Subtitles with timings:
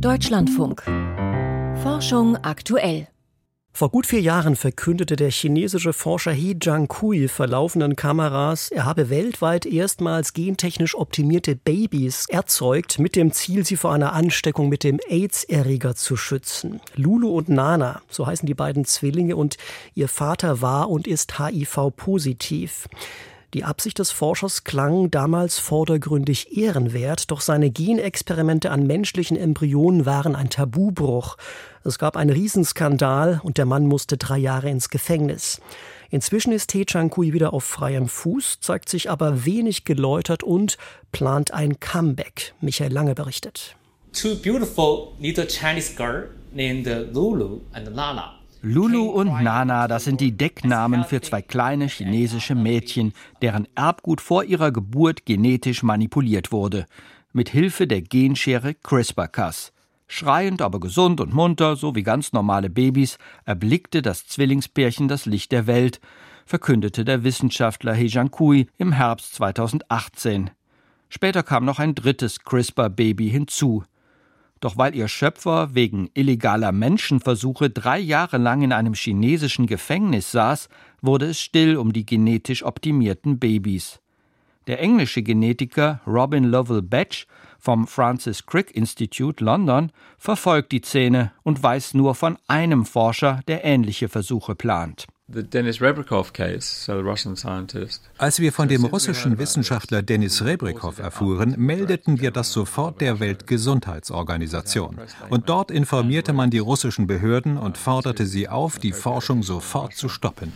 [0.00, 0.82] Deutschlandfunk.
[1.82, 3.08] Forschung aktuell.
[3.72, 9.08] Vor gut vier Jahren verkündete der chinesische Forscher He Jiankui vor laufenden Kameras, er habe
[9.08, 15.00] weltweit erstmals gentechnisch optimierte Babys erzeugt, mit dem Ziel, sie vor einer Ansteckung mit dem
[15.08, 16.80] AIDS-Erreger zu schützen.
[16.94, 19.56] Lulu und Nana, so heißen die beiden Zwillinge, und
[19.94, 22.88] ihr Vater war und ist HIV-positiv.
[23.56, 30.36] Die Absicht des Forschers klang damals vordergründig ehrenwert, doch seine Genexperimente an menschlichen Embryonen waren
[30.36, 31.38] ein Tabubruch.
[31.82, 35.62] Es gab einen Riesenskandal und der Mann musste drei Jahre ins Gefängnis.
[36.10, 40.76] Inzwischen ist He Chang-kui wieder auf freiem Fuß, zeigt sich aber wenig geläutert und
[41.10, 42.52] plant ein Comeback.
[42.60, 43.74] Michael Lange berichtet.
[44.12, 46.84] Two beautiful little Chinese girls named
[47.14, 53.12] Lulu and Nana Lulu und Nana, das sind die Decknamen für zwei kleine chinesische Mädchen,
[53.42, 56.86] deren Erbgut vor ihrer Geburt genetisch manipuliert wurde,
[57.32, 59.72] mit Hilfe der Genschere CRISPR-Cas.
[60.08, 65.52] Schreiend, aber gesund und munter, so wie ganz normale Babys, erblickte das Zwillingspärchen das Licht
[65.52, 66.00] der Welt,
[66.44, 70.50] verkündete der Wissenschaftler He Jiankui im Herbst 2018.
[71.08, 73.84] Später kam noch ein drittes CRISPR-Baby hinzu.
[74.60, 80.68] Doch weil ihr Schöpfer wegen illegaler Menschenversuche drei Jahre lang in einem chinesischen Gefängnis saß,
[81.02, 84.00] wurde es still um die genetisch optimierten Babys.
[84.66, 87.26] Der englische Genetiker Robin Lovell Batch
[87.58, 93.64] vom Francis Crick Institute London verfolgt die Szene und weiß nur von einem Forscher, der
[93.64, 95.06] ähnliche Versuche plant.
[95.28, 95.52] Als
[98.40, 105.00] wir von dem russischen Wissenschaftler Denis Rebrikov erfuhren, meldeten wir das sofort der Weltgesundheitsorganisation.
[105.28, 110.08] Und dort informierte man die russischen Behörden und forderte sie auf, die Forschung sofort zu
[110.08, 110.52] stoppen.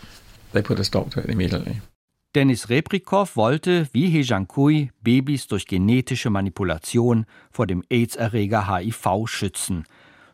[2.37, 9.85] Denis Rebrikov wollte, wie He Jiankui, Babys durch genetische Manipulation vor dem AIDS-Erreger HIV schützen.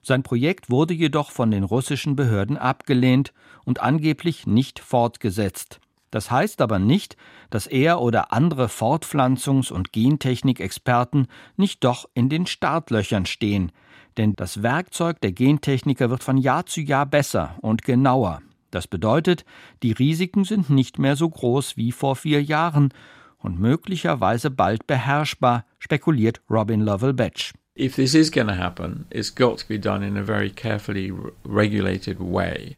[0.06, 3.32] Sein Projekt wurde jedoch von den russischen Behörden abgelehnt
[3.64, 5.80] und angeblich nicht fortgesetzt.
[6.12, 7.16] Das heißt aber nicht,
[7.50, 13.72] dass er oder andere Fortpflanzungs- und Gentechnik-Experten nicht doch in den Startlöchern stehen,
[14.16, 18.42] denn das Werkzeug der Gentechniker wird von Jahr zu Jahr besser und genauer.
[18.70, 19.44] Das bedeutet,
[19.82, 22.94] die Risiken sind nicht mehr so groß wie vor vier Jahren
[23.38, 27.54] und möglicherweise bald beherrschbar, spekuliert Robin Lovell Batch.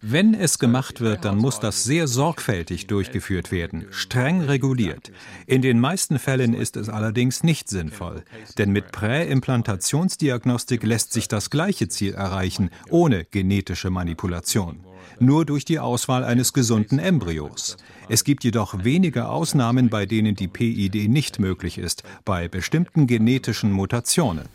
[0.03, 5.13] Wenn es gemacht wird, dann muss das sehr sorgfältig durchgeführt werden, streng reguliert.
[5.47, 8.25] In den meisten Fällen ist es allerdings nicht sinnvoll,
[8.59, 14.81] denn mit Präimplantationsdiagnostik lässt sich das gleiche Ziel erreichen, ohne genetische Manipulation
[15.21, 17.77] nur durch die Auswahl eines gesunden Embryos.
[18.09, 23.73] Es gibt jedoch wenige Ausnahmen, bei denen die PID nicht möglich ist, bei bestimmten genetischen
[23.73, 24.47] Mutationen.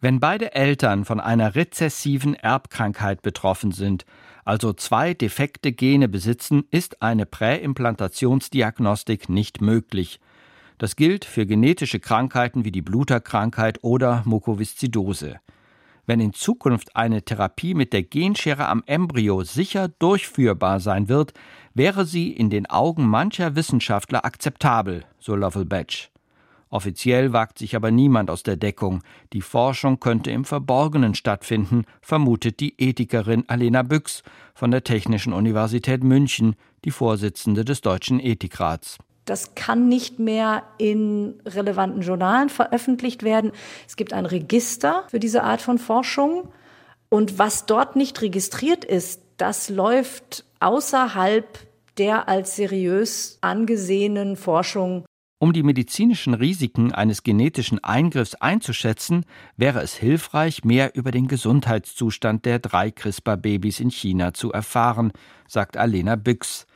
[0.00, 4.04] Wenn beide Eltern von einer rezessiven Erbkrankheit betroffen sind,
[4.44, 10.20] also zwei defekte Gene besitzen, ist eine Präimplantationsdiagnostik nicht möglich.
[10.78, 15.38] Das gilt für genetische Krankheiten wie die Bluterkrankheit oder Mukoviszidose.
[16.06, 21.32] Wenn in Zukunft eine Therapie mit der Genschere am Embryo sicher durchführbar sein wird,
[21.74, 26.10] wäre sie in den Augen mancher Wissenschaftler akzeptabel, so Lovell Batch.
[26.70, 29.02] Offiziell wagt sich aber niemand aus der Deckung.
[29.34, 34.22] Die Forschung könnte im Verborgenen stattfinden, vermutet die Ethikerin Alena Büchs
[34.54, 38.98] von der Technischen Universität München, die Vorsitzende des Deutschen Ethikrats.
[39.24, 43.52] Das kann nicht mehr in relevanten Journalen veröffentlicht werden.
[43.86, 46.48] Es gibt ein Register für diese Art von Forschung.
[47.08, 51.46] Und was dort nicht registriert ist, das läuft außerhalb
[51.98, 55.04] der als seriös angesehenen Forschung.
[55.38, 62.46] Um die medizinischen Risiken eines genetischen Eingriffs einzuschätzen, wäre es hilfreich, mehr über den Gesundheitszustand
[62.46, 65.12] der drei CRISPR-Babys in China zu erfahren,
[65.48, 66.66] sagt Alena Büchs.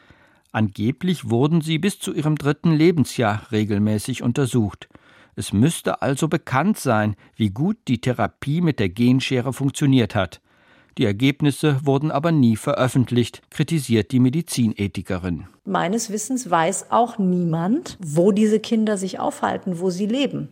[0.56, 4.88] Angeblich wurden sie bis zu ihrem dritten Lebensjahr regelmäßig untersucht.
[5.34, 10.40] Es müsste also bekannt sein, wie gut die Therapie mit der Genschere funktioniert hat.
[10.96, 15.46] Die Ergebnisse wurden aber nie veröffentlicht, kritisiert die Medizinethikerin.
[15.66, 20.48] Meines Wissens weiß auch niemand, wo diese Kinder sich aufhalten, wo sie leben.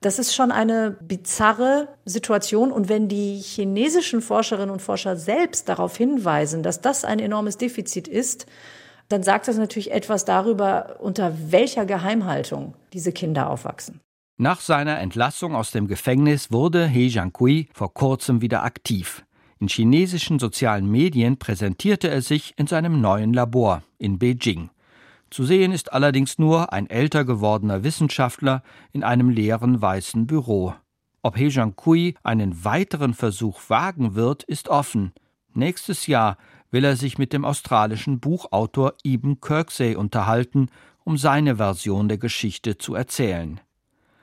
[0.00, 2.70] Das ist schon eine bizarre Situation.
[2.70, 8.06] Und wenn die chinesischen Forscherinnen und Forscher selbst darauf hinweisen, dass das ein enormes Defizit
[8.06, 8.46] ist,
[9.10, 14.00] dann sagt das natürlich etwas darüber, unter welcher Geheimhaltung diese Kinder aufwachsen.
[14.38, 19.24] Nach seiner Entlassung aus dem Gefängnis wurde He Jiankui vor kurzem wieder aktiv.
[19.58, 24.70] In chinesischen sozialen Medien präsentierte er sich in seinem neuen Labor in Beijing.
[25.28, 28.62] Zu sehen ist allerdings nur ein älter gewordener Wissenschaftler
[28.92, 30.74] in einem leeren weißen Büro.
[31.22, 35.12] Ob He Jiankui einen weiteren Versuch wagen wird, ist offen.
[35.52, 36.38] Nächstes Jahr
[36.70, 40.68] will er sich mit dem australischen Buchautor Eben Kirksey unterhalten,
[41.04, 43.60] um seine Version der Geschichte zu erzählen.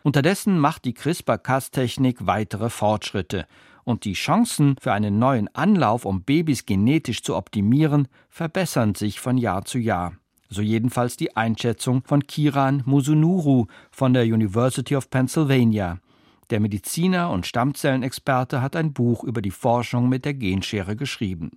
[0.03, 3.45] Unterdessen macht die CRISPR-Cas-Technik weitere Fortschritte
[3.83, 9.37] und die Chancen für einen neuen Anlauf, um Babys genetisch zu optimieren, verbessern sich von
[9.37, 10.13] Jahr zu Jahr.
[10.49, 15.99] So jedenfalls die Einschätzung von Kiran Musunuru von der University of Pennsylvania.
[16.49, 21.51] Der Mediziner und Stammzellenexperte hat ein Buch über die Forschung mit der Genschere geschrieben.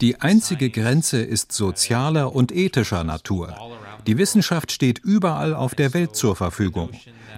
[0.00, 3.54] Die einzige Grenze ist sozialer und ethischer Natur.
[4.06, 6.90] Die Wissenschaft steht überall auf der Welt zur Verfügung.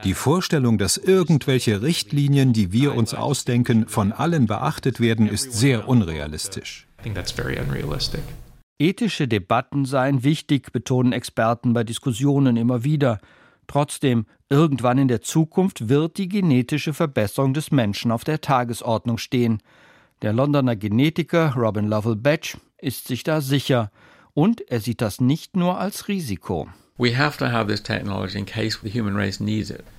[0.04, 5.88] Die Vorstellung, dass irgendwelche Richtlinien, die wir uns ausdenken, von allen beachtet werden, ist sehr
[5.88, 6.86] unrealistisch.
[8.78, 13.18] Ethische Debatten seien wichtig, betonen Experten bei Diskussionen immer wieder.
[13.68, 19.62] Trotzdem, irgendwann in der Zukunft wird die genetische Verbesserung des Menschen auf der Tagesordnung stehen.
[20.22, 23.92] Der Londoner Genetiker Robin Lovell Batch ist sich da sicher.
[24.34, 26.68] Und er sieht das nicht nur als Risiko.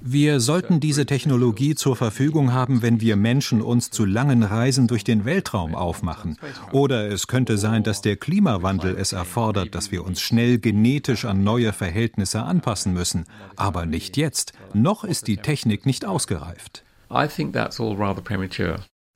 [0.02, 5.06] Wir sollten diese Technologie zur Verfügung haben, wenn wir Menschen uns zu langen Reisen durch
[5.06, 6.38] den Weltraum aufmachen.
[6.74, 11.42] Oder es könnte sein, dass der Klimawandel es erfordert, dass wir uns schnell genetisch an
[11.42, 13.24] neue Verhältnisse anpassen müssen.
[13.56, 14.52] Aber nicht jetzt.
[14.74, 16.84] Noch ist die Technik nicht ausgereift.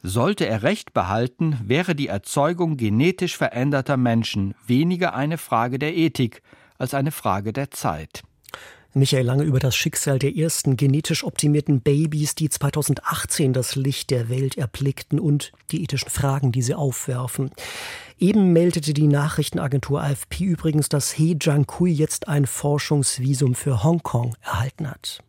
[0.02, 6.42] Sollte er Recht behalten, wäre die Erzeugung genetisch veränderter Menschen weniger eine Frage der Ethik,
[6.78, 8.24] als eine Frage der Zeit.
[8.96, 14.30] Michael Lange über das Schicksal der ersten genetisch optimierten Babys, die 2018 das Licht der
[14.30, 17.50] Welt erblickten und die ethischen Fragen, die sie aufwerfen.
[18.20, 24.88] Eben meldete die Nachrichtenagentur AFP übrigens, dass He Jiankui jetzt ein Forschungsvisum für Hongkong erhalten
[24.88, 25.24] hat.